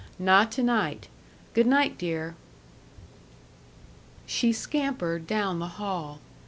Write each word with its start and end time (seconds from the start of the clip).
Not 0.17 0.51
to 0.53 0.63
night.... 0.63 1.09
Good 1.53 1.67
night, 1.67 1.95
dear." 1.95 2.33
She 4.25 4.51
scampered 4.51 5.27
down 5.27 5.59
the 5.59 5.67
hall. 5.77 6.17